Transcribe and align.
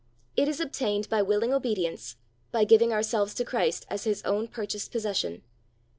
It 0.35 0.47
is 0.47 0.59
obtained 0.59 1.07
by 1.09 1.21
willing 1.21 1.53
obedience, 1.53 2.15
by 2.51 2.63
giving 2.63 2.91
ourselves 2.91 3.35
to 3.35 3.45
Christ 3.45 3.85
as 3.87 4.05
His 4.05 4.23
own 4.23 4.47
purchased 4.47 4.91
possession. 4.91 5.43